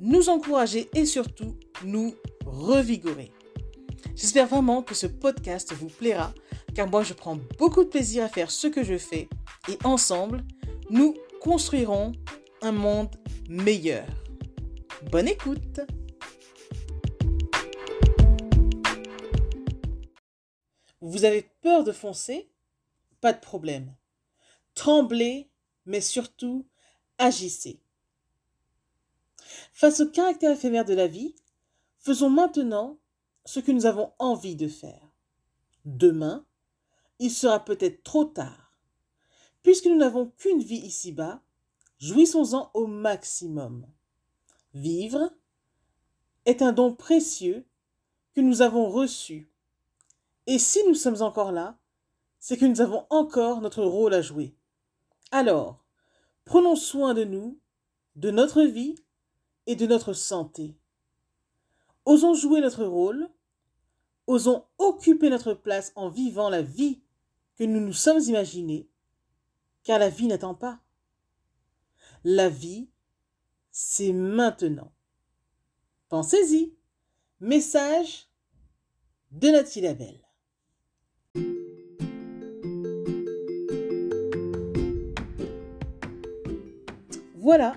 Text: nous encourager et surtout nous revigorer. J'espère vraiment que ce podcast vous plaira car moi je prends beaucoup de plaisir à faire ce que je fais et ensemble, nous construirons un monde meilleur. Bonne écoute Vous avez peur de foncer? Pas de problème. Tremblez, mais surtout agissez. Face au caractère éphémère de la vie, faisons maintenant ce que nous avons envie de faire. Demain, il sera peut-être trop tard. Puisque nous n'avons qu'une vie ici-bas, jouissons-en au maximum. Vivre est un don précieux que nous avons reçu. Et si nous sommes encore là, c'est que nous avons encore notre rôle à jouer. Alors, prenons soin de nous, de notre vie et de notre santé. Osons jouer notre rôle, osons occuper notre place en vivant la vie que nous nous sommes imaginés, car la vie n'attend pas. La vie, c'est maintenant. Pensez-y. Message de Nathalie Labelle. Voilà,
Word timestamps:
nous 0.00 0.28
encourager 0.28 0.88
et 0.94 1.06
surtout 1.06 1.56
nous 1.84 2.14
revigorer. 2.44 3.32
J'espère 4.14 4.46
vraiment 4.46 4.82
que 4.82 4.94
ce 4.94 5.06
podcast 5.06 5.72
vous 5.72 5.88
plaira 5.88 6.32
car 6.74 6.88
moi 6.88 7.02
je 7.02 7.14
prends 7.14 7.38
beaucoup 7.58 7.84
de 7.84 7.88
plaisir 7.88 8.24
à 8.24 8.28
faire 8.28 8.50
ce 8.50 8.66
que 8.66 8.84
je 8.84 8.98
fais 8.98 9.28
et 9.68 9.78
ensemble, 9.84 10.44
nous 10.90 11.14
construirons 11.40 12.12
un 12.62 12.72
monde 12.72 13.14
meilleur. 13.48 14.06
Bonne 15.10 15.28
écoute 15.28 15.80
Vous 21.00 21.24
avez 21.24 21.48
peur 21.62 21.84
de 21.84 21.92
foncer? 21.92 22.50
Pas 23.20 23.32
de 23.32 23.40
problème. 23.40 23.94
Tremblez, 24.74 25.48
mais 25.84 26.00
surtout 26.00 26.66
agissez. 27.18 27.80
Face 29.72 30.00
au 30.00 30.06
caractère 30.06 30.52
éphémère 30.52 30.84
de 30.84 30.94
la 30.94 31.06
vie, 31.06 31.34
faisons 31.98 32.30
maintenant 32.30 32.98
ce 33.44 33.60
que 33.60 33.72
nous 33.72 33.86
avons 33.86 34.12
envie 34.18 34.56
de 34.56 34.68
faire. 34.68 35.08
Demain, 35.84 36.44
il 37.18 37.30
sera 37.30 37.64
peut-être 37.64 38.02
trop 38.02 38.24
tard. 38.24 38.78
Puisque 39.62 39.86
nous 39.86 39.96
n'avons 39.96 40.32
qu'une 40.38 40.62
vie 40.62 40.76
ici-bas, 40.76 41.42
jouissons-en 41.98 42.70
au 42.74 42.86
maximum. 42.86 43.86
Vivre 44.74 45.32
est 46.44 46.62
un 46.62 46.72
don 46.72 46.94
précieux 46.94 47.66
que 48.34 48.40
nous 48.40 48.62
avons 48.62 48.88
reçu. 48.90 49.50
Et 50.46 50.58
si 50.58 50.80
nous 50.86 50.94
sommes 50.94 51.22
encore 51.22 51.52
là, 51.52 51.78
c'est 52.38 52.56
que 52.56 52.66
nous 52.66 52.80
avons 52.80 53.06
encore 53.10 53.60
notre 53.60 53.82
rôle 53.82 54.14
à 54.14 54.22
jouer. 54.22 54.54
Alors, 55.32 55.82
prenons 56.44 56.76
soin 56.76 57.14
de 57.14 57.24
nous, 57.24 57.58
de 58.14 58.30
notre 58.30 58.62
vie 58.62 58.96
et 59.66 59.76
de 59.76 59.86
notre 59.86 60.12
santé. 60.12 60.76
Osons 62.04 62.34
jouer 62.34 62.60
notre 62.60 62.84
rôle, 62.84 63.28
osons 64.26 64.64
occuper 64.78 65.30
notre 65.30 65.54
place 65.54 65.92
en 65.96 66.08
vivant 66.08 66.48
la 66.48 66.62
vie 66.62 67.00
que 67.56 67.64
nous 67.64 67.80
nous 67.80 67.92
sommes 67.92 68.20
imaginés, 68.20 68.88
car 69.82 69.98
la 69.98 70.08
vie 70.08 70.26
n'attend 70.26 70.54
pas. 70.54 70.80
La 72.24 72.48
vie, 72.48 72.88
c'est 73.70 74.12
maintenant. 74.12 74.92
Pensez-y. 76.08 76.74
Message 77.40 78.28
de 79.30 79.48
Nathalie 79.48 79.82
Labelle. 79.82 80.22
Voilà, 87.34 87.76